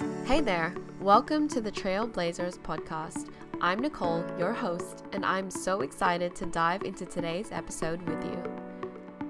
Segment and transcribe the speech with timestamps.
[0.00, 3.28] Hey there, welcome to the Trailblazers podcast.
[3.60, 8.42] I'm Nicole, your host, and I'm so excited to dive into today's episode with you.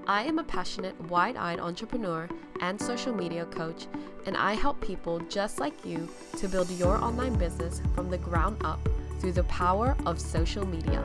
[0.06, 2.29] I am a passionate, wide eyed entrepreneur
[2.61, 3.88] and social media coach,
[4.27, 8.59] and I help people just like you to build your online business from the ground
[8.64, 8.79] up
[9.18, 11.02] through the power of social media.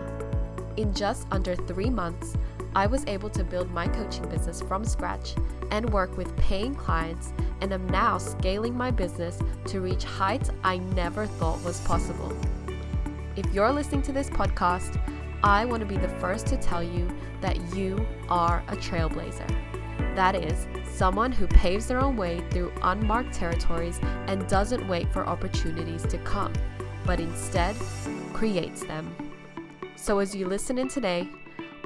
[0.78, 2.36] In just under three months,
[2.76, 5.34] I was able to build my coaching business from scratch
[5.72, 7.32] and work with paying clients,
[7.62, 12.36] and am now scaling my business to reach heights I never thought was possible.
[13.38, 15.00] If you're listening to this podcast,
[15.42, 19.48] I want to be the first to tell you that you are a trailblazer.
[20.16, 25.26] That is, someone who paves their own way through unmarked territories and doesn't wait for
[25.26, 26.52] opportunities to come,
[27.06, 27.76] but instead
[28.34, 29.16] creates them.
[29.96, 31.30] So, as you listen in today,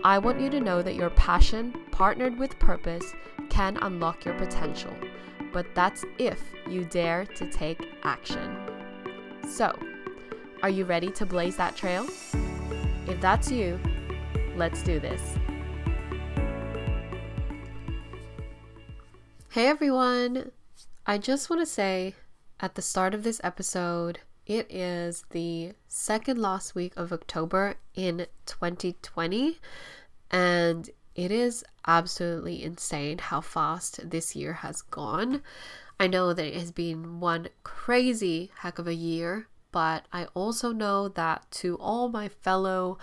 [0.03, 3.13] I want you to know that your passion, partnered with purpose,
[3.49, 4.93] can unlock your potential.
[5.51, 8.57] But that's if you dare to take action.
[9.45, 9.77] So,
[10.63, 12.07] are you ready to blaze that trail?
[13.07, 13.77] If that's you,
[14.55, 15.35] let's do this.
[19.49, 20.51] Hey everyone!
[21.05, 22.15] I just want to say
[22.61, 24.19] at the start of this episode,
[24.49, 29.59] it is the second last week of October in 2020,
[30.31, 35.43] and it is absolutely insane how fast this year has gone.
[35.99, 40.71] I know that it has been one crazy heck of a year, but I also
[40.71, 42.97] know that to all my fellow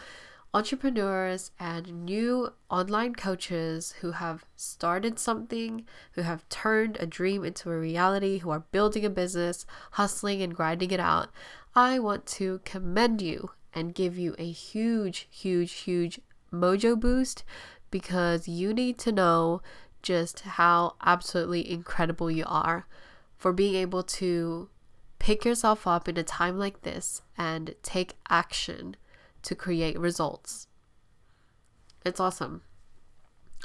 [0.57, 7.71] entrepreneurs and new online coaches who have started something, who have turned a dream into
[7.71, 11.29] a reality, who are building a business, hustling and grinding it out,
[11.75, 17.45] I want to commend you and give you a huge, huge, huge mojo boost
[17.91, 19.61] because you need to know
[20.03, 22.87] just how absolutely incredible you are
[23.37, 24.71] for being able to
[25.19, 28.97] pick yourself up in a time like this and take action
[29.47, 30.67] to create results.
[32.05, 32.63] It's awesome.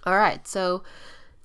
[0.06, 0.84] All right, so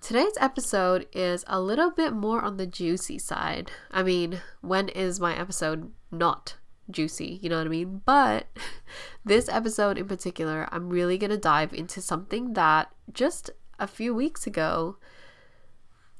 [0.00, 3.70] today's episode is a little bit more on the juicy side.
[3.90, 6.56] I mean, when is my episode not
[6.90, 7.40] juicy?
[7.42, 8.02] You know what I mean?
[8.04, 8.46] But
[9.24, 14.14] this episode in particular, I'm really going to dive into something that just a few
[14.14, 14.98] weeks ago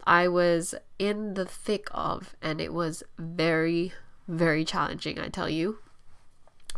[0.06, 3.92] I was in the thick of, and it was very,
[4.26, 5.80] very challenging, I tell you.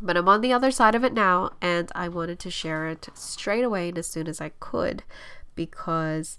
[0.00, 3.08] But I'm on the other side of it now, and I wanted to share it
[3.14, 5.02] straight away and as soon as I could
[5.54, 6.38] because,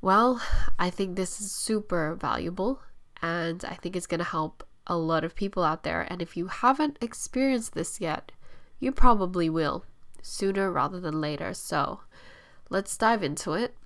[0.00, 0.42] well,
[0.78, 2.80] I think this is super valuable
[3.22, 6.06] and I think it's going to help a lot of people out there.
[6.10, 8.32] And if you haven't experienced this yet,
[8.80, 9.84] you probably will
[10.20, 11.54] sooner rather than later.
[11.54, 12.00] So
[12.70, 13.76] let's dive into it.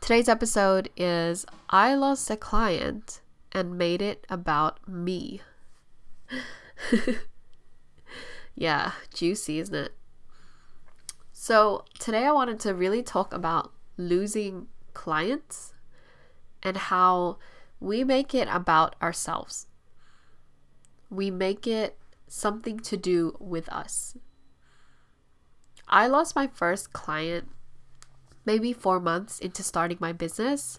[0.00, 3.20] Today's episode is I lost a client
[3.50, 5.42] and made it about me.
[8.62, 9.92] yeah, juicy, isn't it?
[11.32, 15.74] So, today I wanted to really talk about losing clients
[16.62, 17.38] and how
[17.80, 19.66] we make it about ourselves.
[21.10, 24.16] We make it something to do with us.
[25.88, 27.48] I lost my first client
[28.46, 30.78] maybe four months into starting my business.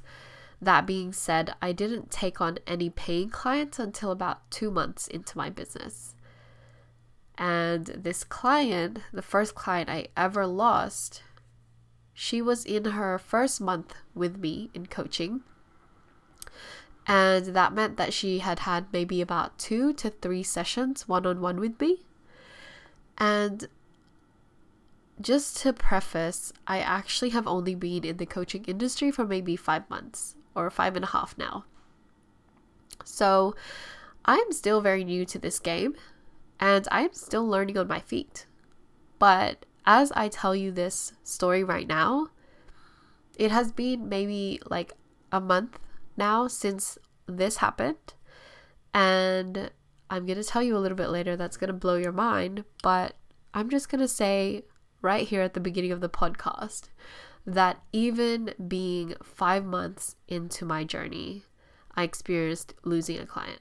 [0.61, 5.37] That being said, I didn't take on any paying clients until about two months into
[5.37, 6.12] my business.
[7.37, 11.23] And this client, the first client I ever lost,
[12.13, 15.41] she was in her first month with me in coaching.
[17.07, 21.41] And that meant that she had had maybe about two to three sessions one on
[21.41, 22.03] one with me.
[23.17, 23.67] And
[25.19, 29.89] just to preface, I actually have only been in the coaching industry for maybe five
[29.89, 31.65] months or five and a half now.
[33.03, 33.55] So
[34.25, 35.95] I'm still very new to this game
[36.59, 38.45] and I'm still learning on my feet.
[39.19, 42.27] But as I tell you this story right now,
[43.37, 44.93] it has been maybe like
[45.31, 45.79] a month
[46.17, 46.97] now since
[47.27, 48.13] this happened.
[48.93, 49.71] And
[50.09, 52.63] I'm going to tell you a little bit later that's going to blow your mind.
[52.81, 53.15] But
[53.53, 54.63] I'm just going to say
[55.01, 56.89] right here at the beginning of the podcast
[57.45, 61.43] that even being five months into my journey,
[61.95, 63.59] I experienced losing a client.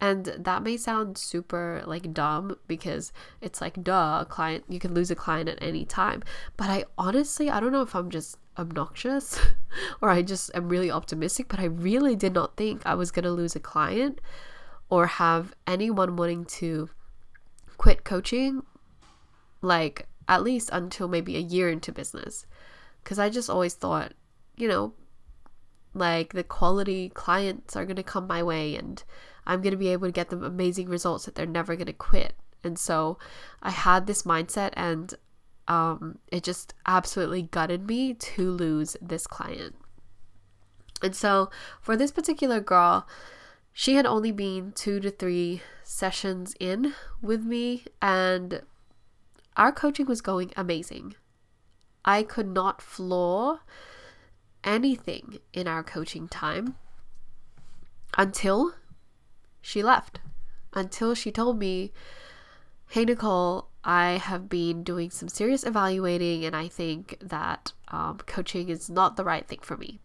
[0.00, 4.94] And that may sound super like dumb because it's like, duh, a client, you can
[4.94, 6.22] lose a client at any time.
[6.56, 9.40] But I honestly, I don't know if I'm just obnoxious
[10.00, 13.24] or I just am really optimistic, but I really did not think I was going
[13.24, 14.20] to lose a client
[14.88, 16.90] or have anyone wanting to
[17.76, 18.62] quit coaching
[19.62, 22.46] like at least until maybe a year into business.
[23.02, 24.12] Because I just always thought,
[24.56, 24.94] you know,
[25.94, 29.02] Like the quality clients are going to come my way and
[29.48, 31.92] I'm going to be able to get them amazing results that they're never going to
[31.92, 32.34] quit.
[32.62, 33.18] And so
[33.62, 35.14] I had this mindset and
[35.66, 39.74] um, it just absolutely gutted me to lose this client.
[41.02, 41.50] And so
[41.80, 43.06] for this particular girl,
[43.72, 48.62] she had only been two to three sessions in with me, and
[49.56, 51.14] our coaching was going amazing.
[52.04, 53.60] I could not floor
[54.64, 56.74] anything in our coaching time
[58.16, 58.74] until
[59.60, 60.20] she left.
[60.72, 61.92] Until she told me,
[62.88, 68.68] Hey, Nicole, I have been doing some serious evaluating, and I think that um, coaching
[68.68, 70.00] is not the right thing for me.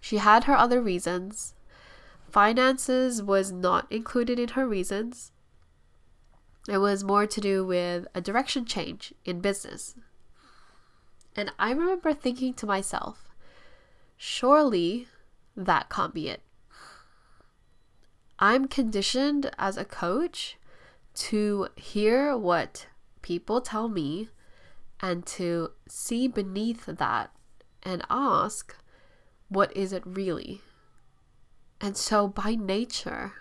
[0.00, 1.54] She had her other reasons.
[2.28, 5.32] Finances was not included in her reasons.
[6.68, 9.94] It was more to do with a direction change in business.
[11.34, 13.28] And I remember thinking to myself,
[14.16, 15.08] surely
[15.56, 16.42] that can't be it.
[18.42, 20.56] I'm conditioned as a coach
[21.14, 22.88] to hear what
[23.22, 24.30] people tell me
[24.98, 27.30] and to see beneath that
[27.84, 28.74] and ask,
[29.48, 30.60] what is it really?
[31.80, 33.34] And so, by nature,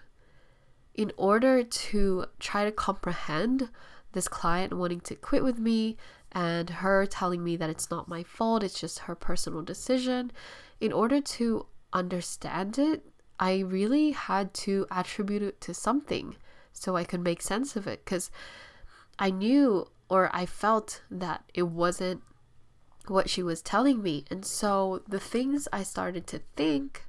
[0.93, 3.71] in order to try to comprehend
[4.11, 5.97] this client wanting to quit with me
[6.31, 10.31] and her telling me that it's not my fault, it's just her personal decision,
[10.79, 13.10] in order to understand it,
[13.41, 16.35] I really had to attribute it to something
[16.71, 18.29] so I could make sense of it because
[19.17, 22.21] I knew or I felt that it wasn't
[23.07, 24.25] what she was telling me.
[24.29, 27.07] And so the things I started to think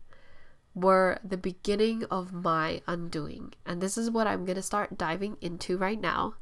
[0.74, 3.52] were the beginning of my undoing.
[3.66, 6.36] And this is what I'm going to start diving into right now.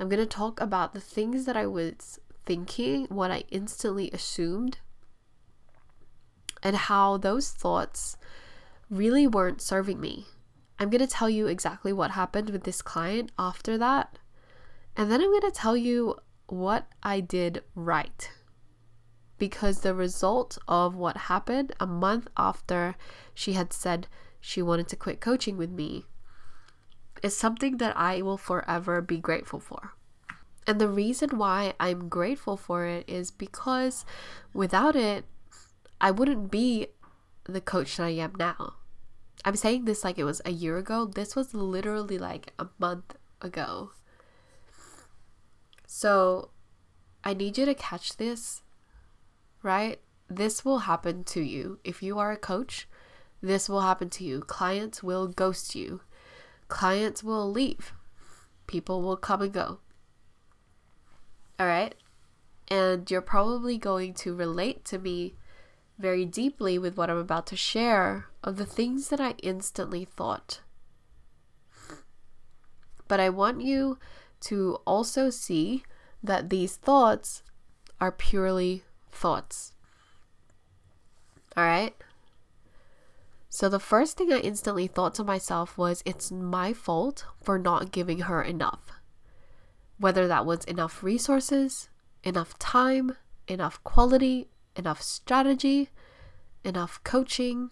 [0.00, 4.78] I'm going to talk about the things that I was thinking, what I instantly assumed,
[6.62, 8.16] and how those thoughts
[8.96, 10.26] really weren't serving me.
[10.78, 14.18] I'm going to tell you exactly what happened with this client after that.
[14.96, 18.30] And then I'm going to tell you what I did right.
[19.38, 22.94] Because the result of what happened a month after
[23.34, 24.06] she had said
[24.40, 26.04] she wanted to quit coaching with me
[27.22, 29.94] is something that I will forever be grateful for.
[30.66, 34.04] And the reason why I'm grateful for it is because
[34.52, 35.24] without it,
[36.00, 36.88] I wouldn't be
[37.44, 38.74] the coach that I am now.
[39.44, 41.06] I'm saying this like it was a year ago.
[41.06, 43.92] This was literally like a month ago.
[45.86, 46.50] So
[47.22, 48.62] I need you to catch this,
[49.62, 50.00] right?
[50.28, 51.78] This will happen to you.
[51.84, 52.88] If you are a coach,
[53.42, 54.40] this will happen to you.
[54.40, 56.00] Clients will ghost you,
[56.68, 57.92] clients will leave,
[58.66, 59.78] people will come and go.
[61.58, 61.94] All right?
[62.68, 65.34] And you're probably going to relate to me
[65.98, 70.60] very deeply with what I'm about to share of the things that I instantly thought.
[73.06, 73.98] But I want you
[74.40, 75.84] to also see
[76.22, 77.42] that these thoughts
[78.00, 79.74] are purely thoughts.
[81.56, 81.94] All right?
[83.48, 87.92] So the first thing I instantly thought to myself was it's my fault for not
[87.92, 88.90] giving her enough.
[89.98, 91.88] Whether that was enough resources,
[92.24, 93.16] enough time,
[93.46, 95.90] enough quality, enough strategy,
[96.64, 97.70] enough coaching,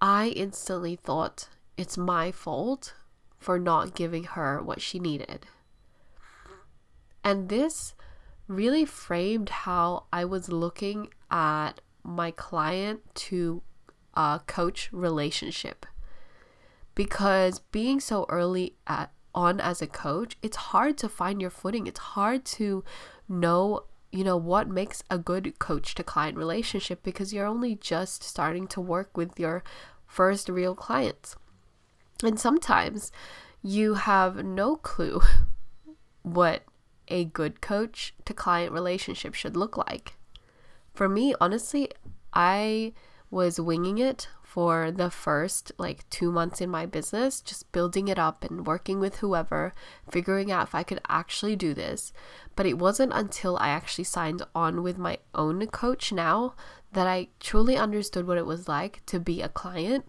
[0.00, 2.94] I instantly thought it's my fault
[3.38, 5.46] for not giving her what she needed.
[7.24, 7.94] And this
[8.48, 13.62] really framed how I was looking at my client to
[14.14, 15.86] uh, coach relationship.
[16.94, 21.86] Because being so early at, on as a coach, it's hard to find your footing.
[21.86, 22.84] It's hard to
[23.28, 28.22] know you know, what makes a good coach to client relationship because you're only just
[28.22, 29.62] starting to work with your
[30.06, 31.36] first real clients.
[32.22, 33.12] And sometimes
[33.62, 35.20] you have no clue
[36.22, 36.62] what
[37.08, 40.14] a good coach to client relationship should look like.
[40.94, 41.90] For me, honestly,
[42.32, 42.94] I
[43.30, 48.18] was winging it for the first like two months in my business, just building it
[48.18, 49.74] up and working with whoever,
[50.10, 52.10] figuring out if I could actually do this.
[52.54, 56.54] But it wasn't until I actually signed on with my own coach now
[56.94, 60.06] that I truly understood what it was like to be a client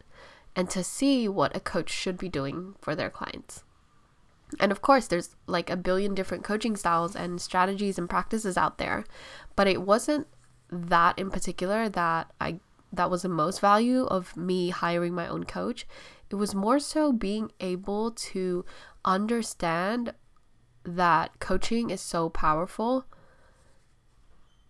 [0.55, 3.65] and to see what a coach should be doing for their clients.
[4.61, 8.77] And of course, there's like a billion different coaching styles and strategies and practices out
[8.77, 9.03] there,
[9.57, 10.25] but it wasn't
[10.69, 15.43] that in particular that I that was the most value of me hiring my own
[15.43, 15.85] coach.
[16.29, 18.65] It was more so being able to
[19.05, 20.13] understand
[20.83, 23.05] that coaching is so powerful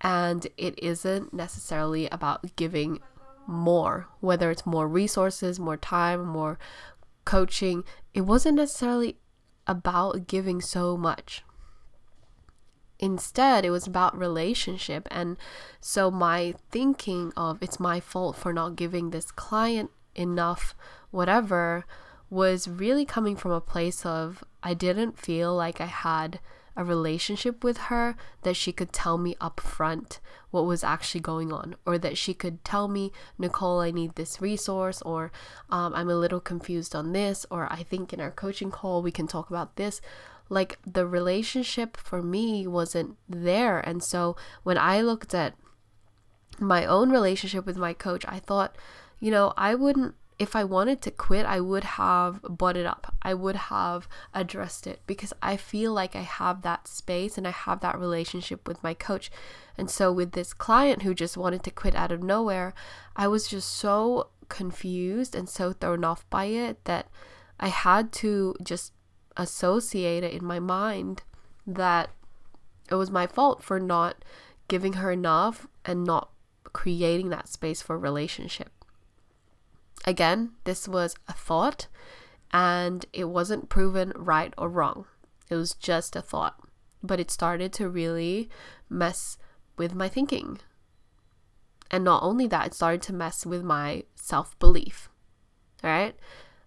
[0.02, 3.00] and it isn't necessarily about giving
[3.48, 6.60] more, whether it's more resources, more time, more
[7.26, 7.84] coaching.
[8.14, 9.18] It wasn't necessarily
[9.66, 11.44] about giving so much.
[13.00, 15.08] Instead, it was about relationship.
[15.12, 15.38] And
[15.80, 20.76] so my thinking of it's my fault for not giving this client enough,
[21.12, 21.86] whatever,
[22.30, 26.40] was really coming from a place of I didn't feel like I had
[26.78, 30.20] a relationship with her that she could tell me up front
[30.52, 34.40] what was actually going on or that she could tell me nicole i need this
[34.40, 35.32] resource or
[35.72, 39.12] um, i'm a little confused on this or i think in our coaching call we
[39.12, 40.00] can talk about this
[40.50, 45.54] like the relationship for me wasn't there and so when i looked at
[46.60, 48.76] my own relationship with my coach i thought
[49.20, 53.16] you know i wouldn't if I wanted to quit, I would have brought it up.
[53.22, 57.52] I would have addressed it because I feel like I have that space and I
[57.52, 59.32] have that relationship with my coach.
[59.78, 62.74] And so, with this client who just wanted to quit out of nowhere,
[63.16, 67.08] I was just so confused and so thrown off by it that
[67.60, 68.94] I had to just
[69.38, 71.24] associate it in my mind
[71.66, 72.10] that
[72.90, 74.24] it was my fault for not
[74.68, 76.30] giving her enough and not
[76.74, 78.72] creating that space for relationship.
[80.06, 81.88] Again, this was a thought
[82.52, 85.06] and it wasn't proven right or wrong.
[85.50, 86.60] It was just a thought.
[87.04, 88.50] But it started to really
[88.90, 89.38] mess
[89.78, 90.60] with my thinking.
[91.92, 95.10] And not only that, it started to mess with my self belief.
[95.84, 96.16] All right.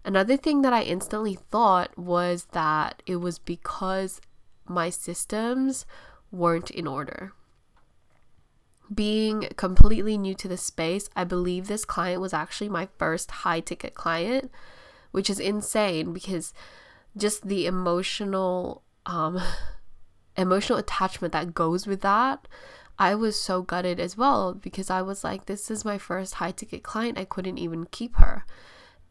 [0.03, 4.19] Another thing that I instantly thought was that it was because
[4.65, 5.85] my systems
[6.31, 7.33] weren't in order
[8.93, 13.61] being completely new to the space, I believe this client was actually my first high
[13.61, 14.51] ticket client,
[15.11, 16.53] which is insane because
[17.15, 19.39] just the emotional um
[20.37, 22.47] emotional attachment that goes with that.
[22.99, 26.51] I was so gutted as well because I was like this is my first high
[26.51, 27.17] ticket client.
[27.17, 28.45] I couldn't even keep her.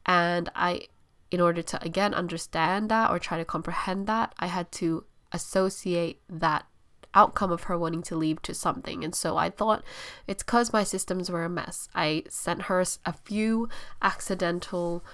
[0.07, 0.87] And I
[1.31, 6.21] in order to again understand that or try to comprehend that, I had to associate
[6.29, 6.67] that
[7.15, 9.05] outcome of her wanting to leave to something.
[9.05, 9.85] And so I thought
[10.27, 11.89] it's because my systems were a mess.
[11.95, 13.69] I sent her a few
[14.01, 15.05] accidental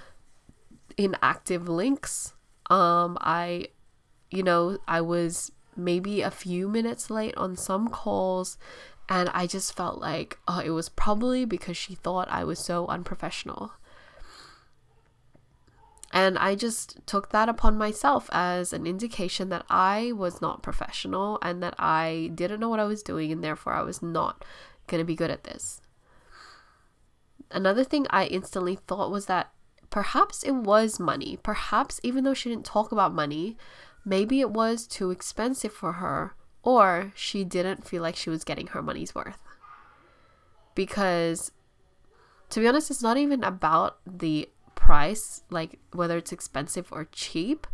[0.96, 2.34] inactive links.
[2.68, 3.68] Um, I,
[4.30, 8.58] you know, I was maybe a few minutes late on some calls.
[9.08, 12.86] And I just felt like oh, it was probably because she thought I was so
[12.88, 13.72] unprofessional.
[16.16, 21.38] And I just took that upon myself as an indication that I was not professional
[21.42, 24.42] and that I didn't know what I was doing, and therefore I was not
[24.86, 25.82] going to be good at this.
[27.50, 29.52] Another thing I instantly thought was that
[29.90, 31.38] perhaps it was money.
[31.42, 33.58] Perhaps even though she didn't talk about money,
[34.02, 38.68] maybe it was too expensive for her, or she didn't feel like she was getting
[38.68, 39.42] her money's worth.
[40.74, 41.52] Because
[42.48, 44.48] to be honest, it's not even about the
[44.86, 47.66] price, like whether it's expensive or cheap,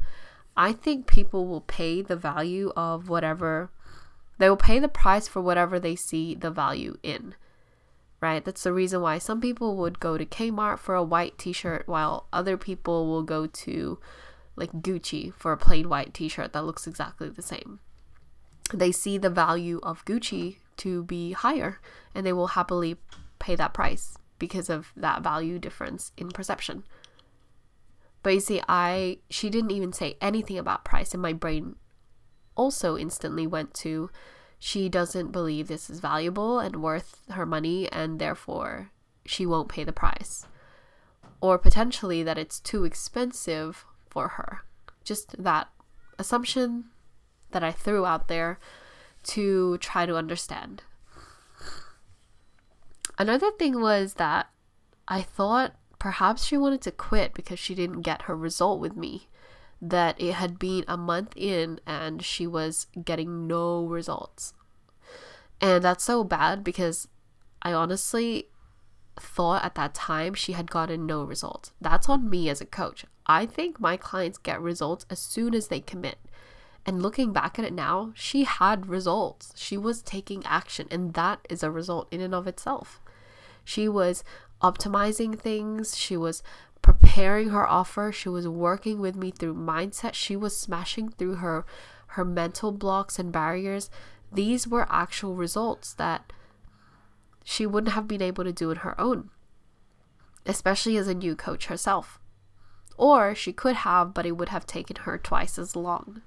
[0.57, 3.71] I think people will pay the value of whatever
[4.39, 7.35] they will pay the price for whatever they see the value in.
[8.23, 8.43] Right?
[8.43, 12.29] That's the reason why some people would go to Kmart for a white t-shirt while
[12.33, 13.99] other people will go to
[14.57, 17.81] like Gucci for a plain white t-shirt that looks exactly the same.
[18.73, 21.79] They see the value of Gucci to be higher
[22.15, 22.97] and they will happily
[23.39, 26.85] pay that price because of that value difference in perception.
[28.23, 31.77] But you see, I she didn't even say anything about price, and my brain
[32.55, 34.11] also instantly went to
[34.59, 38.91] she doesn't believe this is valuable and worth her money, and therefore
[39.27, 40.47] she won't pay the price.
[41.41, 44.61] Or potentially that it's too expensive for her.
[45.03, 45.69] Just that
[46.19, 46.85] assumption
[47.51, 48.61] that I threw out there
[49.25, 50.85] to try to understand.
[53.19, 54.49] Another thing was that
[55.09, 59.29] I thought Perhaps she wanted to quit because she didn't get her result with me.
[59.81, 64.53] That it had been a month in and she was getting no results.
[65.61, 67.07] And that's so bad because
[67.63, 68.49] I honestly
[69.15, 71.71] thought at that time she had gotten no results.
[71.81, 73.05] That's on me as a coach.
[73.27, 76.19] I think my clients get results as soon as they commit.
[76.85, 79.53] And looking back at it now, she had results.
[79.55, 83.01] She was taking action, and that is a result in and of itself.
[83.65, 84.25] She was
[84.63, 85.97] optimizing things.
[85.97, 86.43] She was
[86.81, 88.13] preparing her offer.
[88.13, 90.15] She was working with me through mindset.
[90.15, 91.65] She was smashing through her
[92.09, 93.89] her mental blocks and barriers.
[94.31, 96.33] These were actual results that
[97.43, 99.31] she wouldn't have been able to do on her own,
[100.45, 102.19] especially as a new coach herself.
[102.99, 106.23] Or she could have, but it would have taken her twice as long.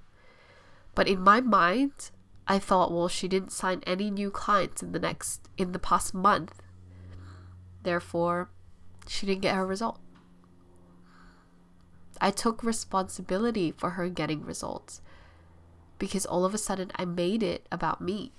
[0.95, 2.11] But in my mind,
[2.47, 6.13] I thought, well, she didn't sign any new clients in the next in the past
[6.13, 6.61] month
[7.85, 8.49] Therefore,
[9.07, 9.99] she didn't get her result.
[12.19, 15.01] I took responsibility for her getting results
[15.99, 18.31] because all of a sudden I made it about me.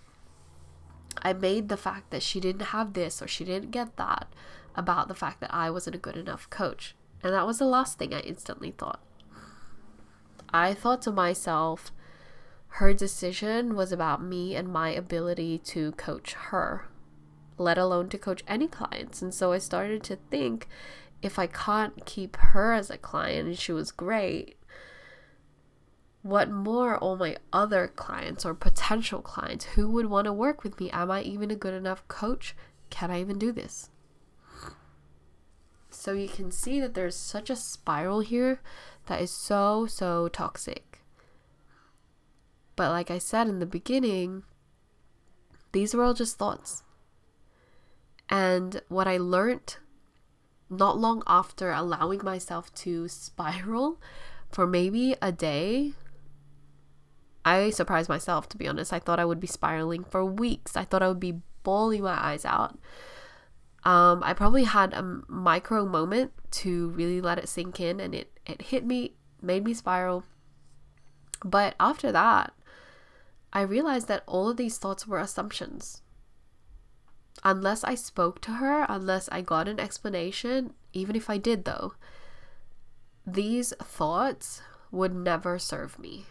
[1.22, 4.26] I made the fact that she didn't have this or she didn't get that
[4.74, 6.96] about the fact that I wasn't a good enough coach.
[7.22, 9.00] And that was the last thing I instantly thought.
[10.52, 11.92] I thought to myself,
[12.80, 16.88] her decision was about me and my ability to coach her,
[17.58, 19.22] let alone to coach any clients.
[19.22, 20.68] And so I started to think
[21.22, 24.56] if I can't keep her as a client and she was great,
[26.22, 30.78] what more all my other clients or potential clients who would want to work with
[30.80, 30.90] me?
[30.90, 32.54] Am I even a good enough coach?
[32.90, 33.90] Can I even do this?
[35.90, 38.60] So you can see that there's such a spiral here
[39.06, 41.00] that is so, so toxic.
[42.74, 44.42] But like I said in the beginning,
[45.72, 46.82] these were all just thoughts.
[48.28, 49.76] And what I learned
[50.68, 54.00] not long after allowing myself to spiral
[54.50, 55.92] for maybe a day,
[57.44, 58.92] I surprised myself to be honest.
[58.92, 60.76] I thought I would be spiraling for weeks.
[60.76, 62.78] I thought I would be bawling my eyes out.
[63.84, 68.32] Um, I probably had a micro moment to really let it sink in and it,
[68.44, 70.24] it hit me, made me spiral.
[71.44, 72.52] But after that,
[73.52, 76.02] I realized that all of these thoughts were assumptions.
[77.44, 81.94] Unless I spoke to her, unless I got an explanation, even if I did though,
[83.26, 86.26] these thoughts would never serve me.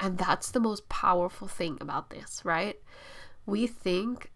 [0.00, 2.80] And that's the most powerful thing about this, right?
[3.46, 4.32] We think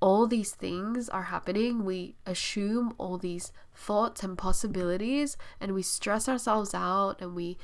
[0.00, 6.28] all these things are happening, we assume all these thoughts and possibilities, and we stress
[6.28, 7.58] ourselves out and we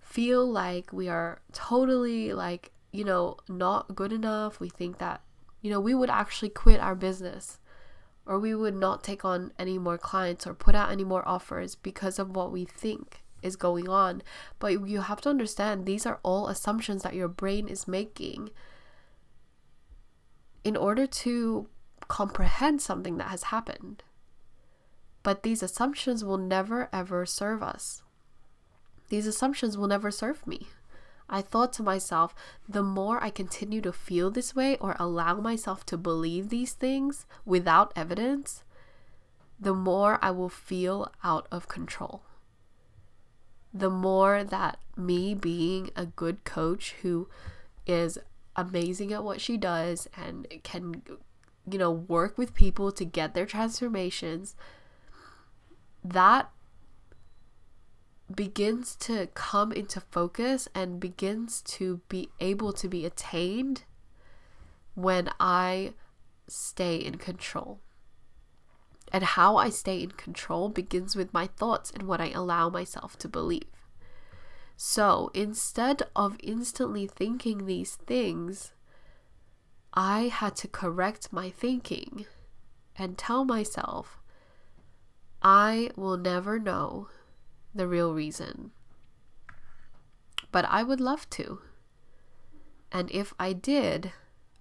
[0.00, 4.60] feel like we are totally like, you know, not good enough.
[4.60, 5.22] We think that,
[5.60, 7.58] you know, we would actually quit our business
[8.26, 11.74] or we would not take on any more clients or put out any more offers
[11.74, 14.22] because of what we think is going on.
[14.58, 18.50] But you have to understand these are all assumptions that your brain is making
[20.62, 21.68] in order to
[22.08, 24.02] comprehend something that has happened.
[25.22, 28.02] But these assumptions will never ever serve us.
[29.08, 30.68] These assumptions will never serve me.
[31.30, 32.34] I thought to myself,
[32.68, 37.24] the more I continue to feel this way or allow myself to believe these things
[37.46, 38.64] without evidence,
[39.58, 42.22] the more I will feel out of control.
[43.72, 47.28] The more that me being a good coach who
[47.86, 48.18] is
[48.56, 51.02] amazing at what she does and can
[51.70, 54.54] you know, work with people to get their transformations,
[56.02, 56.50] that
[58.34, 63.84] begins to come into focus and begins to be able to be attained
[64.94, 65.94] when I
[66.46, 67.80] stay in control.
[69.12, 73.18] And how I stay in control begins with my thoughts and what I allow myself
[73.18, 73.64] to believe.
[74.76, 78.72] So instead of instantly thinking these things,
[79.92, 82.26] I had to correct my thinking
[82.94, 84.20] and tell myself,
[85.42, 87.08] I will never know
[87.74, 88.70] the real reason.
[90.52, 91.60] But I would love to.
[92.92, 94.12] And if I did,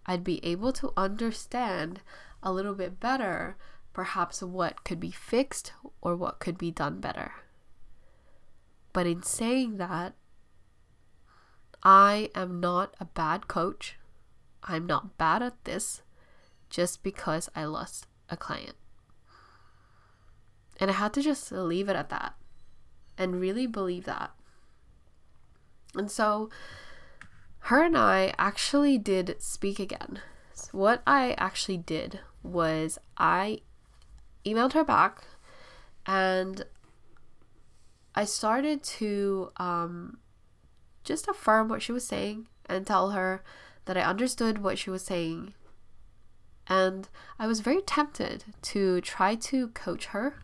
[0.06, 2.02] I'd be able to understand
[2.43, 3.58] a little bit better
[3.93, 7.34] perhaps what could be fixed or what could be done better.
[8.93, 10.13] But in saying that,
[11.84, 13.98] I am not a bad coach.
[14.63, 16.02] I'm not bad at this
[16.69, 18.76] just because I lost a client.
[20.80, 22.38] And I had to just leave it at that
[23.20, 24.32] and really believe that.
[25.94, 26.50] And so
[27.64, 30.22] her and I actually did speak again.
[30.54, 33.60] So what I actually did was I
[34.46, 35.26] emailed her back
[36.06, 36.64] and
[38.16, 40.18] I started to um,
[41.04, 43.44] just affirm what she was saying and tell her
[43.86, 45.54] that I understood what she was saying.
[46.68, 50.40] And I was very tempted to try to coach her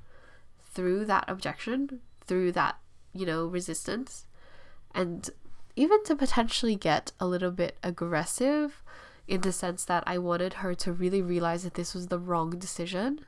[0.60, 2.78] through that objection, through that,
[3.14, 4.26] you know, resistance,
[4.94, 5.30] and
[5.76, 8.82] even to potentially get a little bit aggressive
[9.28, 12.52] in the sense that I wanted her to really realize that this was the wrong
[12.52, 13.26] decision.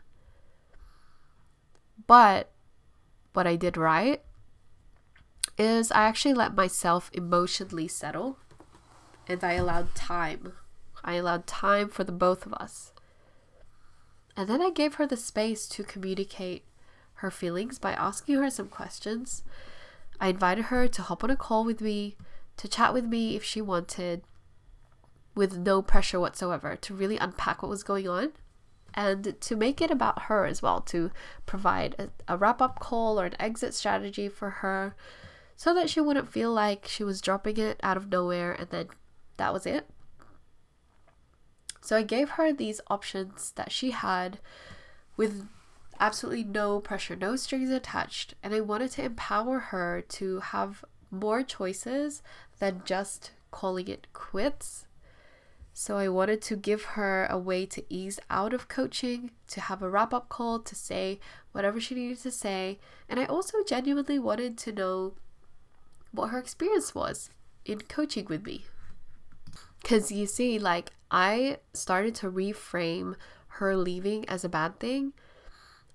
[2.06, 2.52] But
[3.34, 4.22] what I did right
[5.58, 8.38] is I actually let myself emotionally settle
[9.28, 10.54] and I allowed time.
[11.04, 12.94] I allowed time for the both of us.
[14.36, 16.64] And then I gave her the space to communicate
[17.18, 19.44] her feelings by asking her some questions.
[20.20, 22.16] I invited her to hop on a call with me,
[22.58, 24.24] to chat with me if she wanted,
[25.36, 28.34] with no pressure whatsoever, to really unpack what was going on.
[28.94, 31.12] and to make it about her as well, to
[31.46, 34.96] provide a, a wrap up call or an exit strategy for her
[35.56, 38.88] so that she wouldn't feel like she was dropping it out of nowhere and then
[39.38, 39.88] that was it.
[41.82, 44.40] So I gave her these options that she had
[45.16, 45.48] with
[46.00, 51.44] absolutely no pressure, no strings attached, and I wanted to empower her to have more
[51.44, 52.22] choices
[52.60, 54.86] than just calling it quits.
[55.74, 59.84] So I wanted to give her a way to ease out of coaching, to have
[59.84, 61.20] a wrap up call, to say
[61.52, 62.80] whatever she needed to say.
[63.08, 65.14] And I also genuinely wanted to know
[66.12, 67.30] what her experience was
[67.64, 68.66] in coaching with me.
[69.82, 73.16] Because you see, like, I started to reframe
[73.48, 75.14] her leaving as a bad thing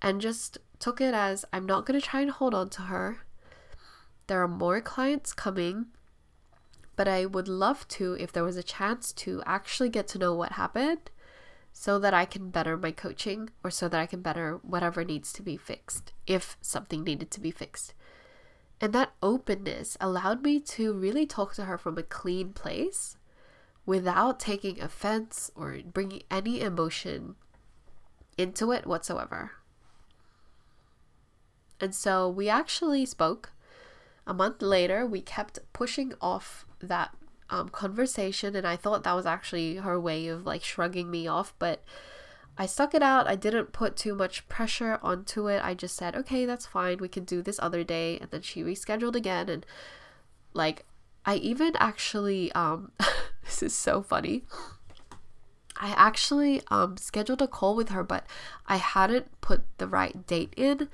[0.03, 3.19] and just took it as I'm not going to try and hold on to her.
[4.27, 5.87] There are more clients coming,
[6.97, 10.35] but I would love to, if there was a chance to actually get to know
[10.35, 11.11] what happened
[11.73, 15.33] so that I can better my coaching or so that I can better whatever needs
[15.35, 17.95] to be fixed, if something needed to be fixed.
[18.81, 23.17] And that openness allowed me to really talk to her from a clean place
[23.87, 27.37] without taking offense or bringing any emotion
[28.37, 29.53] into it whatsoever.
[31.83, 33.53] And so we actually spoke.
[34.25, 37.11] A month later, we kept pushing off that
[37.51, 41.53] um, conversation, and I thought that was actually her way of like shrugging me off,
[41.59, 41.83] but
[42.57, 43.27] I stuck it out.
[43.27, 45.61] I didn't put too much pressure onto it.
[45.65, 46.99] I just said, okay, that's fine.
[46.99, 48.19] We can do this other day.
[48.19, 49.49] And then she rescheduled again.
[49.49, 49.65] And
[50.53, 50.85] like,
[51.25, 52.93] I even actually, um,
[53.45, 54.45] this is so funny.
[55.81, 58.27] I actually um, scheduled a call with her, but
[58.67, 60.89] I hadn't put the right date in.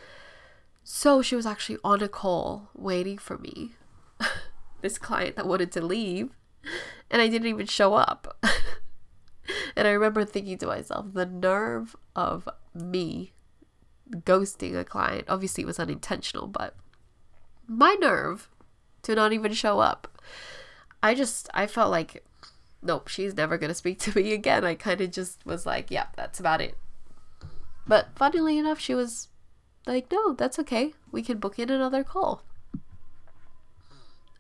[0.91, 3.73] So she was actually on a call waiting for me.
[4.81, 6.31] this client that wanted to leave.
[7.11, 8.39] And I didn't even show up.
[9.77, 13.33] And I remember thinking to myself, the nerve of me
[14.11, 15.25] ghosting a client.
[15.29, 16.75] Obviously, it was unintentional, but
[17.67, 18.51] my nerve
[19.03, 20.21] to not even show up.
[21.03, 22.25] I just, I felt like,
[22.83, 24.65] nope, she's never going to speak to me again.
[24.65, 26.77] I kind of just was like, yeah, that's about it.
[27.87, 29.29] But funnily enough, she was
[29.89, 30.95] like, no, that's okay.
[31.11, 32.43] We can book in another call.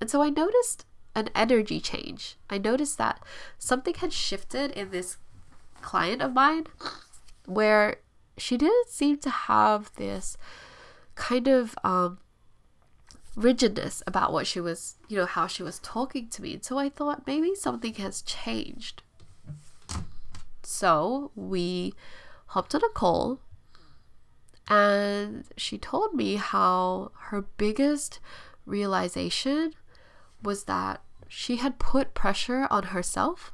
[0.00, 0.84] And so I noticed
[1.14, 2.36] an energy change.
[2.48, 3.20] I noticed that
[3.58, 5.16] something had shifted in this
[5.80, 6.66] client of mine
[7.46, 7.96] where
[8.36, 10.36] she didn't seem to have this
[11.14, 12.18] kind of um,
[13.34, 16.54] rigidness about what she was, you know, how she was talking to me.
[16.54, 19.02] And so I thought maybe something has changed.
[20.62, 21.94] So we
[22.48, 23.40] hopped on a call
[24.68, 28.20] and she told me how her biggest
[28.66, 29.72] realization
[30.42, 33.52] was that she had put pressure on herself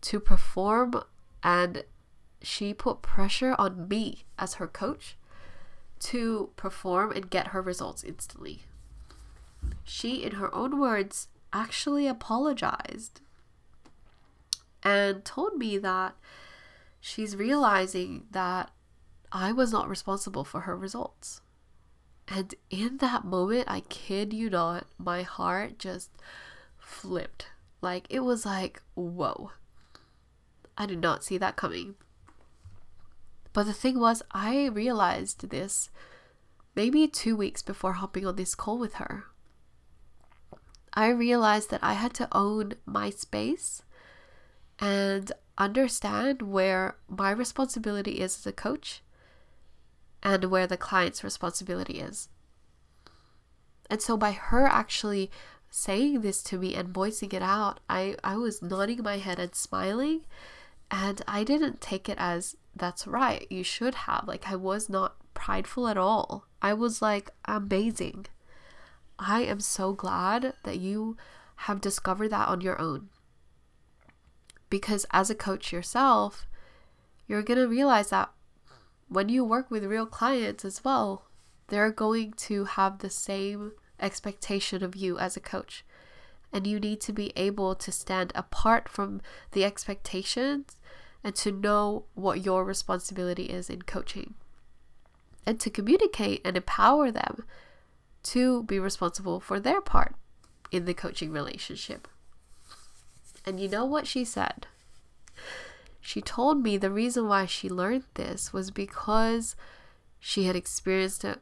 [0.00, 0.94] to perform
[1.42, 1.84] and
[2.42, 5.16] she put pressure on me as her coach
[6.00, 8.62] to perform and get her results instantly.
[9.84, 13.20] She, in her own words, actually apologized
[14.82, 16.16] and told me that
[17.00, 18.72] she's realizing that
[19.32, 21.40] I was not responsible for her results.
[22.28, 26.10] And in that moment, I kid you not, my heart just
[26.78, 27.46] flipped.
[27.80, 29.52] Like, it was like, whoa.
[30.76, 31.94] I did not see that coming.
[33.54, 35.88] But the thing was, I realized this
[36.74, 39.24] maybe two weeks before hopping on this call with her.
[40.94, 43.82] I realized that I had to own my space
[44.78, 49.02] and understand where my responsibility is as a coach
[50.22, 52.28] and where the client's responsibility is.
[53.90, 55.30] And so, by her actually
[55.70, 59.54] saying this to me and voicing it out, I, I was nodding my head and
[59.54, 60.22] smiling.
[60.90, 64.24] And I didn't take it as that's right, you should have.
[64.26, 66.46] Like, I was not prideful at all.
[66.60, 68.26] I was like, amazing.
[69.18, 71.16] I am so glad that you
[71.56, 73.08] have discovered that on your own.
[74.68, 76.46] Because as a coach yourself,
[77.26, 78.30] you're going to realize that
[79.12, 81.26] when you work with real clients as well,
[81.68, 85.84] they're going to have the same expectation of you as a coach.
[86.52, 89.20] And you need to be able to stand apart from
[89.52, 90.76] the expectations
[91.24, 94.34] and to know what your responsibility is in coaching.
[95.46, 97.44] And to communicate and empower them
[98.24, 100.14] to be responsible for their part
[100.70, 102.08] in the coaching relationship.
[103.44, 104.66] And you know what she said?
[106.04, 109.54] She told me the reason why she learned this was because
[110.18, 111.40] she had experienced it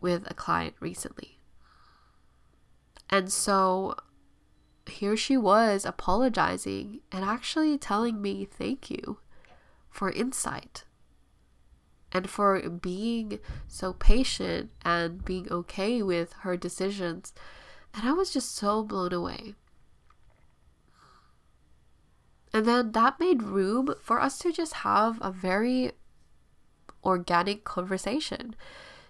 [0.00, 1.38] with a client recently.
[3.10, 3.94] And so
[4.86, 9.18] here she was apologizing and actually telling me thank you
[9.90, 10.84] for insight
[12.12, 17.34] and for being so patient and being okay with her decisions.
[17.92, 19.54] And I was just so blown away.
[22.52, 25.92] And then that made room for us to just have a very
[27.04, 28.54] organic conversation.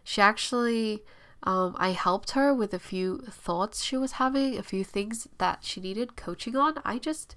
[0.04, 1.02] She actually,
[1.42, 5.64] um, I helped her with a few thoughts she was having, a few things that
[5.64, 6.74] she needed coaching on.
[6.84, 7.36] I just,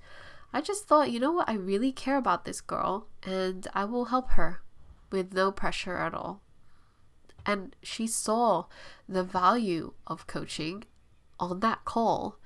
[0.53, 4.05] I just thought, you know what, I really care about this girl and I will
[4.05, 4.61] help her
[5.11, 6.41] with no pressure at all.
[7.45, 8.65] And she saw
[9.07, 10.83] the value of coaching
[11.39, 12.39] on that call.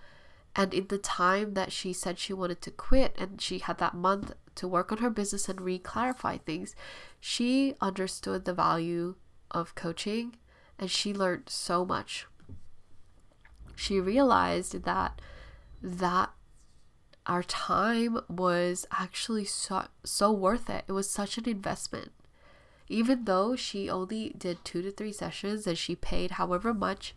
[0.55, 3.93] And in the time that she said she wanted to quit and she had that
[3.93, 6.75] month to work on her business and re clarify things,
[7.19, 9.15] she understood the value
[9.51, 10.35] of coaching
[10.77, 12.25] and she learned so much.
[13.75, 15.21] She realized that
[15.81, 16.31] that
[17.25, 20.83] our time was actually so so worth it.
[20.87, 22.11] It was such an investment
[22.89, 27.13] even though she only did two to three sessions and she paid however much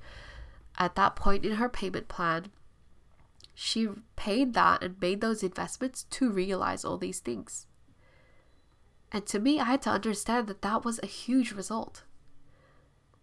[0.79, 2.51] at that point in her payment plan,
[3.55, 7.67] she paid that and made those investments to realize all these things.
[9.11, 12.05] And to me, I had to understand that that was a huge result.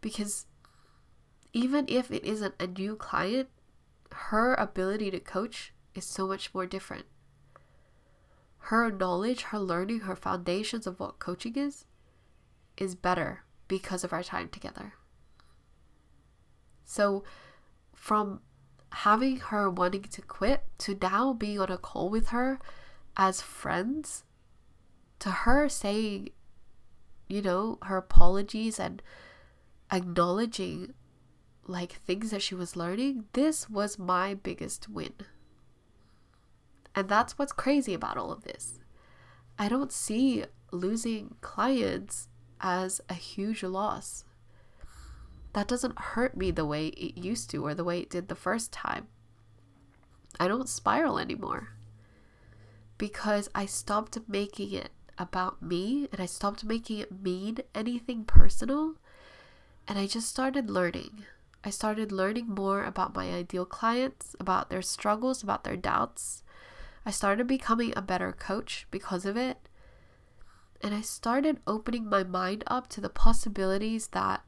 [0.01, 0.45] Because
[1.51, 3.49] even if it isn't a new client,
[4.11, 7.05] her ability to coach is so much more different.
[8.63, 11.85] Her knowledge, her learning, her foundations of what coaching is
[12.77, 14.93] is better because of our time together.
[16.85, 17.23] So,
[17.93, 18.41] from
[18.91, 22.59] having her wanting to quit to now being on a call with her
[23.15, 24.23] as friends,
[25.19, 26.29] to her saying,
[27.27, 29.01] you know, her apologies and
[29.91, 30.93] acknowledging
[31.67, 35.13] like things that she was learning, this was my biggest win.
[36.95, 38.79] And that's what's crazy about all of this.
[39.57, 42.27] I don't see losing clients
[42.59, 44.23] as a huge loss.
[45.53, 48.35] That doesn't hurt me the way it used to or the way it did the
[48.35, 49.07] first time.
[50.39, 51.69] I don't spiral anymore
[52.97, 58.95] because I stopped making it about me and I stopped making it mean anything personal
[59.87, 61.23] and I just started learning.
[61.63, 66.43] I started learning more about my ideal clients, about their struggles, about their doubts.
[67.05, 69.57] I started becoming a better coach because of it
[70.81, 74.41] and I started opening my mind up to the possibilities that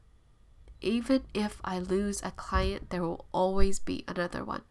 [0.82, 4.62] even if I lose a client, there will always be another one.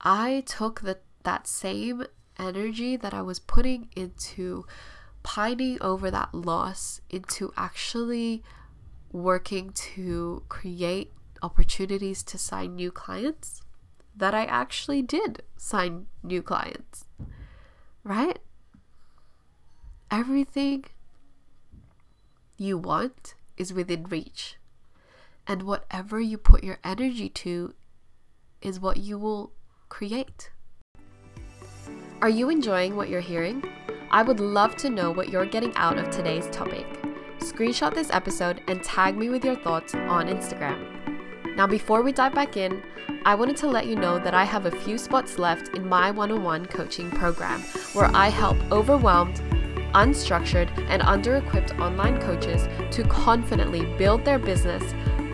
[0.00, 2.04] I took the, that same
[2.38, 4.66] energy that I was putting into
[5.22, 8.42] pining over that loss into actually
[9.10, 13.62] working to create opportunities to sign new clients
[14.14, 17.06] that I actually did sign new clients
[18.06, 18.38] right?
[20.10, 20.84] Everything
[22.56, 24.56] you want is within reach.
[25.46, 27.74] And whatever you put your energy to
[28.60, 29.52] is what you will
[29.88, 30.50] create.
[32.20, 33.62] Are you enjoying what you're hearing?
[34.10, 36.86] I would love to know what you're getting out of today's topic.
[37.38, 41.56] Screenshot this episode and tag me with your thoughts on Instagram.
[41.56, 42.82] Now, before we dive back in,
[43.24, 46.10] I wanted to let you know that I have a few spots left in my
[46.10, 47.60] one on one coaching program
[47.92, 49.40] where I help overwhelmed,
[49.92, 54.82] unstructured, and under equipped online coaches to confidently build their business,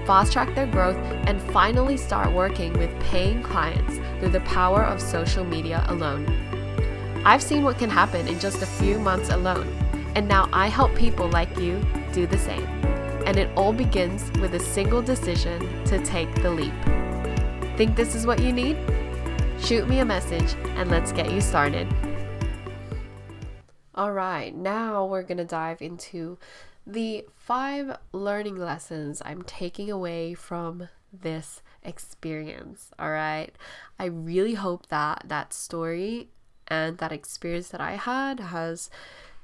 [0.06, 5.00] fast track their growth, and finally start working with paying clients through the power of
[5.00, 6.26] social media alone.
[7.24, 9.68] I've seen what can happen in just a few months alone,
[10.14, 12.68] and now I help people like you do the same
[13.26, 16.74] and it all begins with a single decision to take the leap.
[17.76, 18.76] Think this is what you need?
[19.60, 21.88] Shoot me a message and let's get you started.
[23.94, 26.38] All right, now we're going to dive into
[26.86, 32.90] the five learning lessons I'm taking away from this experience.
[32.98, 33.54] All right,
[33.98, 36.30] I really hope that that story
[36.68, 38.88] and that experience that I had has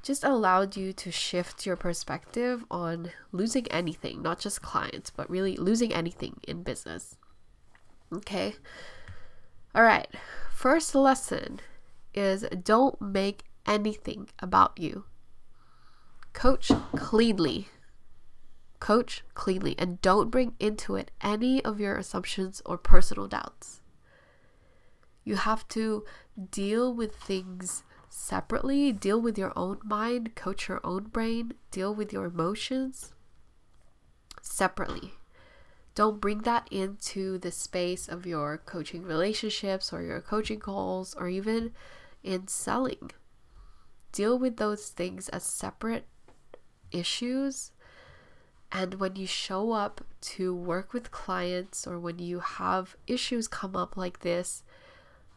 [0.03, 5.57] just allowed you to shift your perspective on losing anything, not just clients, but really
[5.57, 7.17] losing anything in business.
[8.13, 8.55] Okay.
[9.75, 10.09] All right.
[10.51, 11.61] First lesson
[12.15, 15.05] is don't make anything about you.
[16.33, 17.69] Coach cleanly.
[18.81, 23.81] Coach cleanly and don't bring into it any of your assumptions or personal doubts.
[25.25, 26.05] You have to
[26.51, 32.13] deal with things separately, deal with your own mind, coach your own brain, deal with
[32.13, 33.13] your emotions
[34.41, 35.15] separately.
[35.95, 41.29] Don't bring that into the space of your coaching relationships or your coaching calls or
[41.29, 41.73] even
[42.23, 43.11] in selling.
[44.13, 46.07] Deal with those things as separate
[46.91, 47.73] issues.
[48.71, 53.75] And when you show up to work with clients or when you have issues come
[53.75, 54.63] up like this,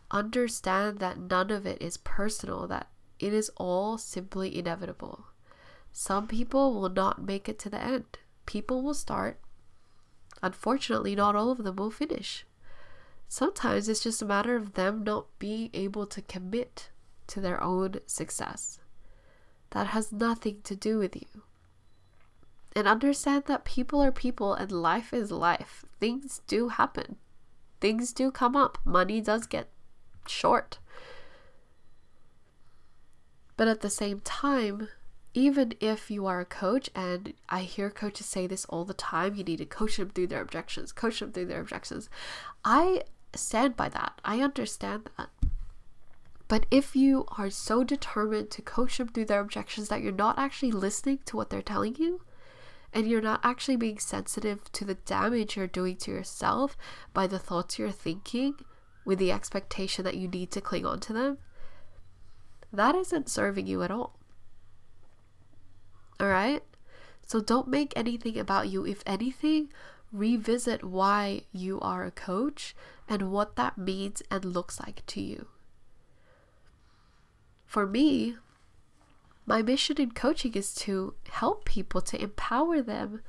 [0.10, 2.88] understand that none of it is personal, that
[3.20, 5.26] it is all simply inevitable.
[5.94, 8.06] Some people will not make it to the end.
[8.46, 9.40] People will start.
[10.42, 12.46] Unfortunately, not all of them will finish.
[13.28, 16.90] Sometimes it's just a matter of them not being able to commit
[17.32, 18.80] to their own success.
[19.72, 21.44] That has nothing to do with you.
[22.76, 25.84] And understand that people are people and life is life.
[26.00, 27.18] Things do happen.
[27.80, 28.78] Things do come up.
[28.86, 29.70] Money does get
[30.28, 30.80] short.
[33.58, 34.88] But at the same time,
[35.34, 39.36] even if you are a coach, and I hear coaches say this all the time,
[39.36, 42.10] you need to coach them through their objections, coach them through their objections.
[42.66, 44.20] I stand by that.
[44.26, 45.30] I understand that.
[46.52, 50.38] But if you are so determined to coach them through their objections that you're not
[50.38, 52.24] actually listening to what they're telling you,
[52.92, 56.76] and you're not actually being sensitive to the damage you're doing to yourself
[57.14, 58.56] by the thoughts you're thinking
[59.06, 61.38] with the expectation that you need to cling on to them,
[62.74, 64.20] that isn't serving you at all.
[66.20, 66.64] All right?
[67.26, 68.86] So don't make anything about you.
[68.86, 69.72] If anything,
[70.12, 72.76] revisit why you are a coach
[73.08, 75.48] and what that means and looks like to you.
[77.72, 78.36] For me,
[79.46, 83.22] my mission in coaching is to help people, to empower them,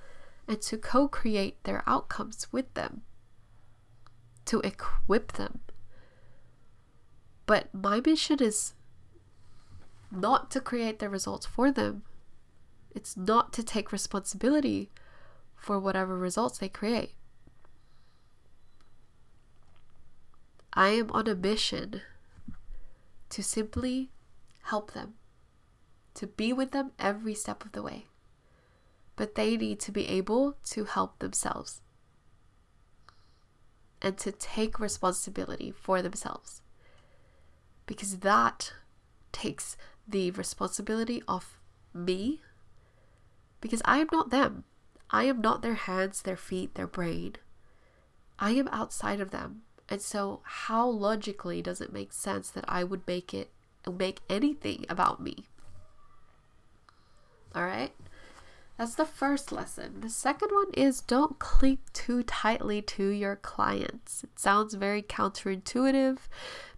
[0.49, 3.03] and to co create their outcomes with them,
[4.47, 5.61] to equip them.
[7.47, 8.75] But my mission is
[10.11, 12.03] not to create the results for them,
[12.91, 14.91] it's not to take responsibility
[15.55, 17.15] for whatever results they create.
[20.75, 22.01] I am on a mission
[23.29, 24.11] to simply
[24.63, 25.15] help them,
[26.15, 28.07] to be with them every step of the way.
[29.17, 31.81] But they need to be able to help themselves
[34.01, 36.63] and to take responsibility for themselves.
[37.87, 38.73] Because that
[39.33, 41.59] takes the responsibility off
[41.95, 42.41] me
[43.61, 44.65] because I am not them.
[45.11, 47.37] I am not their hands, their feet, their brain.
[48.39, 49.63] I am outside of them.
[49.89, 53.51] And so, how logically does it make sense that I would make it
[53.91, 55.47] make anything about me?
[57.55, 57.93] All right?
[58.79, 60.01] That's the first lesson.
[60.01, 64.25] The second one is don't cling too tightly to your clients.
[64.25, 66.19] It sounds very counterintuitive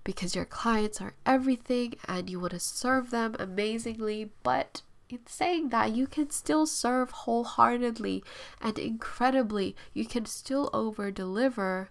[0.02, 5.68] because your clients are everything and you want to serve them amazingly, but in saying
[5.68, 8.24] that, you can still serve wholeheartedly
[8.60, 9.76] and incredibly.
[9.92, 11.90] You can still over deliver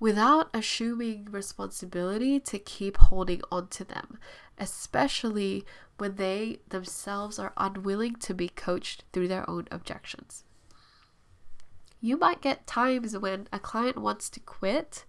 [0.00, 4.18] without assuming responsibility to keep holding on to them,
[4.58, 5.64] especially
[5.98, 10.44] when they themselves are unwilling to be coached through their own objections.
[12.00, 15.04] You might get times when a client wants to quit,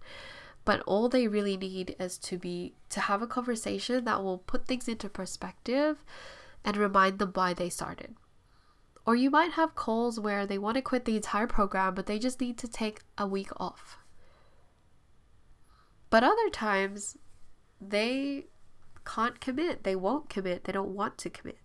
[0.66, 4.66] but all they really need is to be to have a conversation that will put
[4.66, 6.04] things into perspective
[6.64, 8.14] and remind them why they started.
[9.06, 12.18] Or you might have calls where they want to quit the entire program, but they
[12.18, 14.01] just need to take a week off.
[16.12, 17.16] But other times,
[17.80, 18.44] they
[19.06, 19.82] can't commit.
[19.82, 20.64] They won't commit.
[20.64, 21.56] They don't want to commit.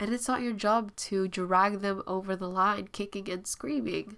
[0.00, 4.16] And it's not your job to drag them over the line, kicking and screaming,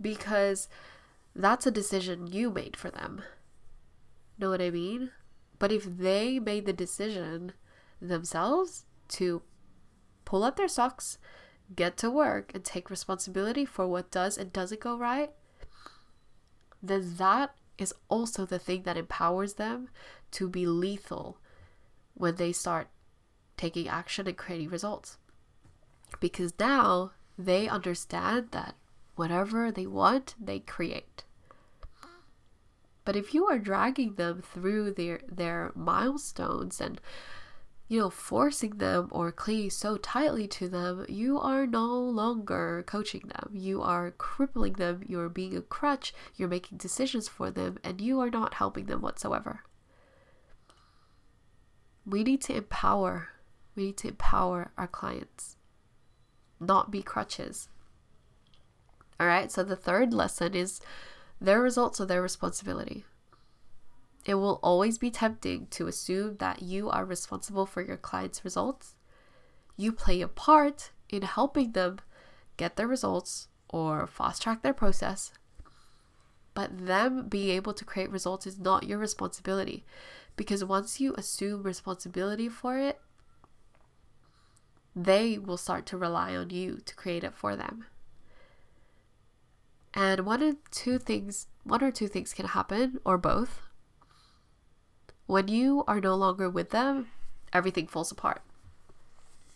[0.00, 0.66] because
[1.36, 3.22] that's a decision you made for them.
[4.38, 5.12] Know what I mean?
[5.60, 7.52] But if they made the decision
[8.02, 9.42] themselves to
[10.24, 11.18] pull up their socks,
[11.76, 15.30] get to work, and take responsibility for what does and doesn't go right,
[16.82, 19.88] then that is also the thing that empowers them
[20.32, 21.38] to be lethal
[22.14, 22.88] when they start
[23.56, 25.18] taking action and creating results.
[26.20, 28.74] Because now they understand that
[29.16, 31.24] whatever they want, they create.
[33.04, 37.00] But if you are dragging them through their their milestones and
[37.86, 43.28] you know, forcing them or clinging so tightly to them, you are no longer coaching
[43.28, 43.50] them.
[43.52, 45.02] You are crippling them.
[45.06, 46.14] You're being a crutch.
[46.34, 49.60] You're making decisions for them, and you are not helping them whatsoever.
[52.06, 53.28] We need to empower.
[53.76, 55.56] We need to empower our clients,
[56.60, 57.68] not be crutches.
[59.18, 60.80] All right, so the third lesson is
[61.40, 63.04] their results are their responsibility.
[64.24, 68.94] It will always be tempting to assume that you are responsible for your client's results.
[69.76, 71.98] You play a part in helping them
[72.56, 75.32] get their results or fast track their process.
[76.54, 79.84] But them being able to create results is not your responsibility
[80.36, 83.00] Because once you assume responsibility for it,
[84.96, 87.84] they will start to rely on you to create it for them.
[89.92, 93.62] And one or two things, one or two things can happen, or both.
[95.26, 97.08] When you are no longer with them,
[97.52, 98.42] everything falls apart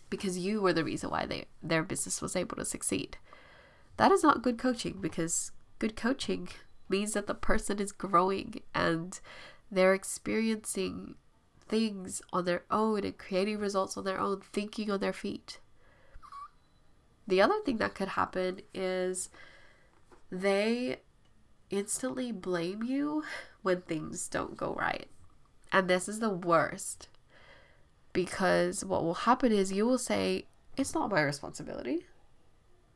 [0.09, 3.17] because you were the reason why they, their business was able to succeed.
[3.97, 6.49] That is not good coaching because good coaching
[6.87, 9.19] means that the person is growing and
[9.71, 11.15] they're experiencing
[11.67, 15.59] things on their own and creating results on their own, thinking on their feet.
[17.27, 19.29] The other thing that could happen is
[20.31, 21.01] they
[21.69, 23.23] instantly blame you
[23.61, 25.07] when things don't go right.
[25.71, 27.09] And this is the worst
[28.13, 30.45] because what will happen is you will say,
[30.77, 32.05] It's not my responsibility.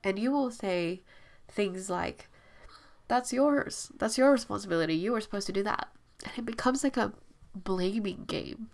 [0.03, 1.01] And you will say
[1.47, 2.29] things like,
[3.07, 3.91] That's yours.
[3.97, 4.95] That's your responsibility.
[4.95, 5.89] You were supposed to do that.
[6.23, 7.13] And it becomes like a
[7.55, 8.69] blaming game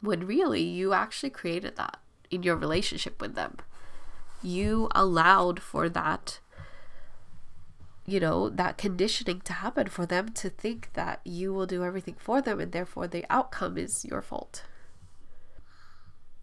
[0.00, 1.98] when really you actually created that
[2.30, 3.56] in your relationship with them.
[4.42, 6.40] You allowed for that,
[8.06, 12.16] you know, that conditioning to happen for them to think that you will do everything
[12.18, 14.62] for them and therefore the outcome is your fault.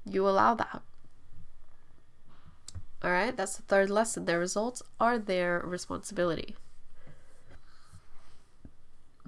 [0.05, 0.82] You allow that.
[3.01, 4.26] All right, that's the third lesson.
[4.26, 6.55] Their results are their responsibility.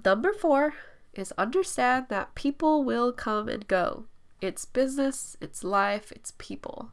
[0.04, 0.74] Number four
[1.14, 4.04] is understand that people will come and go.
[4.40, 6.92] It's business, it's life, it's people.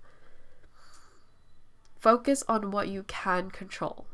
[1.97, 4.07] Focus on what you can control.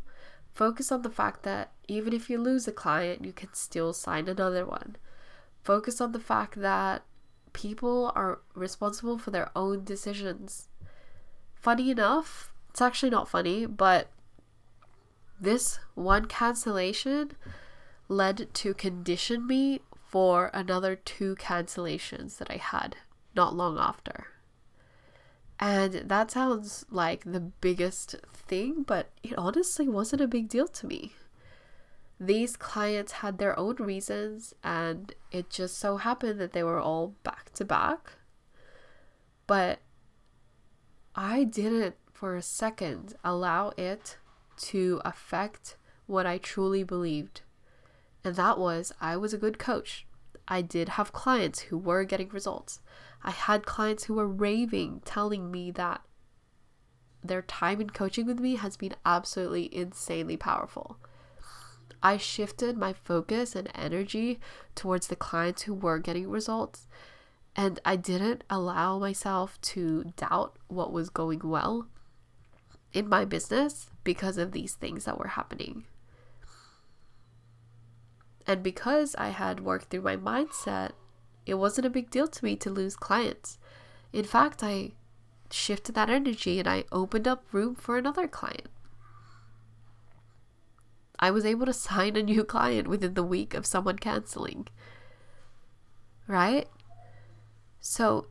[0.54, 4.28] Focus on the fact that even if you lose a client, you can still sign
[4.28, 4.98] another one.
[5.64, 7.04] Focus on the fact that
[7.54, 10.68] people are responsible for their own decisions.
[11.56, 14.10] Funny enough, it's actually not funny, but
[15.40, 17.32] this one cancellation
[18.08, 22.98] led to condition me for another two cancellations that I had
[23.36, 24.28] not long after.
[25.60, 30.88] And that sounds like the biggest thing, but it honestly wasn't a big deal to
[30.88, 31.14] me.
[32.18, 37.16] These clients had their own reasons, and it just so happened that they were all
[37.24, 38.14] back to back.
[39.48, 39.80] But
[41.16, 44.18] I didn't for a second allow it
[44.58, 47.42] to affect what I truly believed.
[48.24, 50.06] And that was I was a good coach.
[50.48, 52.82] I did have clients who were getting results.
[53.24, 56.02] I had clients who were raving, telling me that
[57.24, 60.98] their time in coaching with me has been absolutely insanely powerful.
[62.02, 64.40] I shifted my focus and energy
[64.74, 66.88] towards the clients who were getting results,
[67.56, 71.88] and I didn't allow myself to doubt what was going well
[72.94, 75.86] in my business because of these things that were happening.
[78.48, 80.92] And because I had worked through my mindset,
[81.50, 83.58] it wasn't a big deal to me to lose clients.
[84.14, 84.92] In fact, I
[85.52, 88.68] shifted that energy and I opened up room for another client.
[91.20, 94.68] I was able to sign a new client within the week of someone canceling.
[96.28, 96.68] Right?
[97.82, 98.28] So,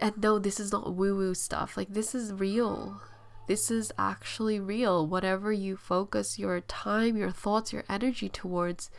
[0.00, 1.76] and no, this is not woo woo stuff.
[1.76, 3.00] Like, this is real.
[3.46, 5.06] This is actually real.
[5.06, 8.90] Whatever you focus your time, your thoughts, your energy towards,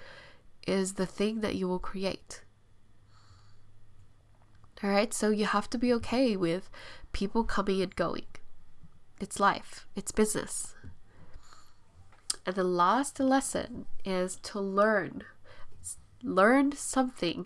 [0.67, 2.42] is the thing that you will create.
[4.83, 6.69] All right, so you have to be okay with
[7.13, 8.25] people coming and going.
[9.21, 10.75] It's life, it's business.
[12.45, 15.23] And the last lesson is to learn.
[16.21, 17.45] Learn something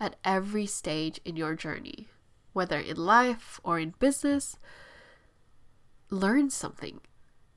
[0.00, 2.08] at every stage in your journey,
[2.52, 4.56] whether in life or in business.
[6.10, 7.00] Learn something.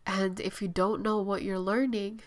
[0.05, 2.21] And if you don't know what you're learning,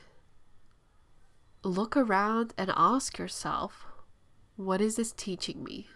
[1.63, 3.87] look around and ask yourself,
[4.57, 5.87] what is this teaching me?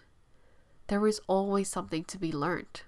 [0.87, 2.81] There is always something to be learned.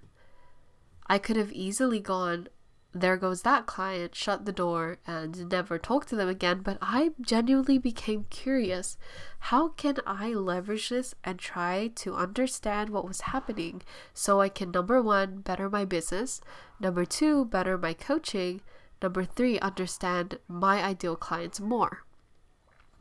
[1.07, 2.47] I could have easily gone,
[2.93, 7.11] there goes that client, shut the door, and never talk to them again, but I
[7.21, 8.97] genuinely became curious.
[9.39, 13.81] How can I leverage this and try to understand what was happening
[14.13, 16.41] so I can, number one, better my business,
[16.79, 18.61] number two, better my coaching,
[19.01, 22.05] number three, understand my ideal clients more?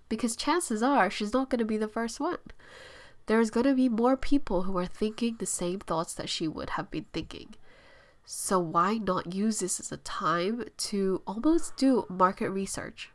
[0.08, 2.38] because chances are she's not going to be the first one.
[3.26, 6.70] There's going to be more people who are thinking the same thoughts that she would
[6.70, 7.54] have been thinking.
[8.26, 13.10] So, why not use this as a time to almost do market research?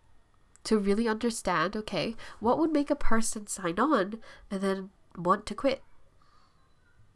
[0.66, 4.20] To really understand, okay, what would make a person sign on
[4.51, 5.84] and then want to quit?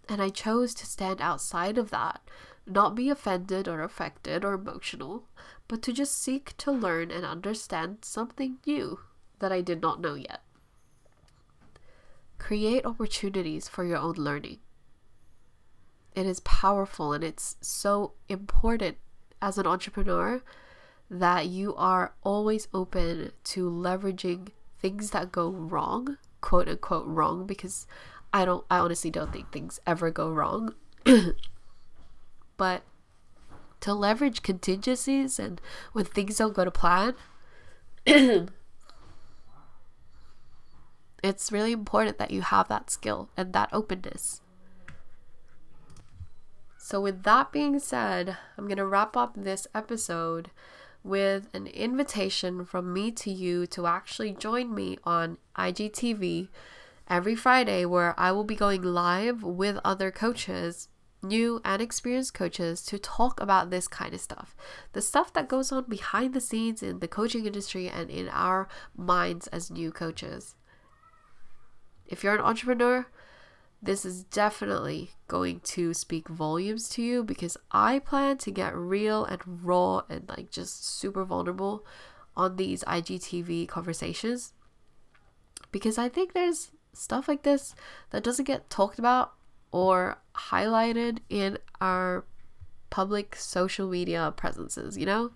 [0.09, 2.21] And I chose to stand outside of that,
[2.65, 5.25] not be offended or affected or emotional,
[5.67, 8.99] but to just seek to learn and understand something new
[9.39, 10.41] that I did not know yet.
[12.43, 14.57] Create opportunities for your own learning.
[16.13, 18.97] It is powerful and it's so important
[19.41, 20.41] as an entrepreneur
[21.09, 27.87] that you are always open to leveraging things that go wrong, quote unquote wrong, because
[28.33, 30.75] I don't, I honestly don't think things ever go wrong.
[32.57, 32.83] but
[33.79, 35.61] to leverage contingencies and
[35.93, 37.15] when things don't go to plan,
[41.23, 44.41] it's really important that you have that skill and that openness.
[46.77, 50.51] So, with that being said, I'm going to wrap up this episode
[51.01, 56.49] with an invitation from me to you to actually join me on IGTV
[57.07, 60.89] every Friday, where I will be going live with other coaches,
[61.21, 64.53] new and experienced coaches, to talk about this kind of stuff.
[64.91, 68.67] The stuff that goes on behind the scenes in the coaching industry and in our
[68.97, 70.55] minds as new coaches.
[72.07, 73.07] If you're an entrepreneur,
[73.81, 79.25] this is definitely going to speak volumes to you because I plan to get real
[79.25, 81.85] and raw and like just super vulnerable
[82.35, 84.53] on these IGTV conversations
[85.71, 87.75] because I think there's stuff like this
[88.11, 89.33] that doesn't get talked about
[89.71, 92.23] or highlighted in our
[92.89, 95.31] public social media presences, you know?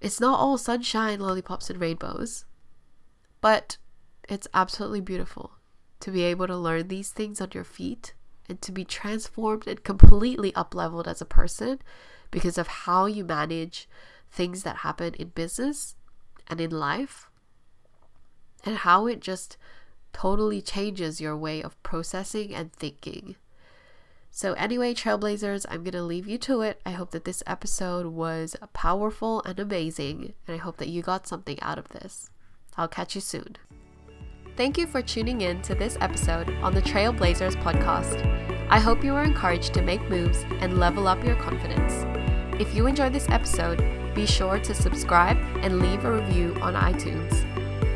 [0.00, 2.44] It's not all sunshine, lollipops, and rainbows,
[3.40, 3.78] but
[4.28, 5.52] it's absolutely beautiful
[6.00, 8.14] to be able to learn these things on your feet
[8.48, 11.80] and to be transformed and completely up leveled as a person
[12.30, 13.88] because of how you manage
[14.30, 15.96] things that happen in business
[16.48, 17.30] and in life
[18.64, 19.56] and how it just
[20.12, 23.36] totally changes your way of processing and thinking.
[24.30, 26.80] So, anyway, Trailblazers, I'm going to leave you to it.
[26.84, 31.26] I hope that this episode was powerful and amazing, and I hope that you got
[31.26, 32.30] something out of this.
[32.76, 33.56] I'll catch you soon.
[34.56, 38.24] Thank you for tuning in to this episode on the Trailblazers podcast.
[38.70, 42.06] I hope you are encouraged to make moves and level up your confidence.
[42.58, 43.84] If you enjoyed this episode,
[44.14, 47.44] be sure to subscribe and leave a review on iTunes.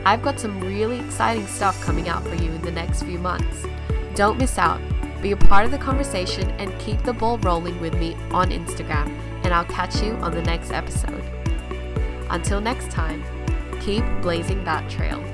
[0.04, 3.64] I've got some really exciting stuff coming out for you in the next few months.
[4.14, 4.82] Don't miss out.
[5.22, 9.08] Be a part of the conversation and keep the ball rolling with me on Instagram,
[9.44, 11.24] and I'll catch you on the next episode.
[12.28, 13.24] Until next time,
[13.80, 15.24] keep blazing that trail.